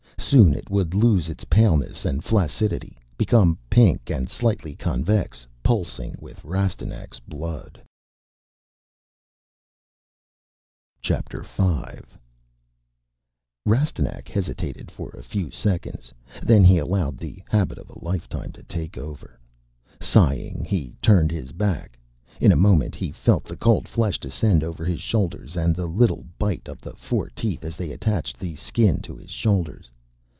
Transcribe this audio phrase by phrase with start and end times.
[0.31, 6.41] Soon it would lose its paleness and flaccidity, become pink and slightly convex, pulsing with
[6.45, 7.81] Rastignac's blood.
[11.03, 11.13] V
[13.65, 16.13] Rastignac hesitated for a few seconds.
[16.41, 19.37] Then he allowed the habit of a lifetime to take over.
[19.99, 21.99] Sighing, he turned his back.
[22.39, 26.23] In a moment he felt the cold flesh descend over his shoulders and the little
[26.37, 29.91] bite of the four teeth as they attached the Skin to his shoulders.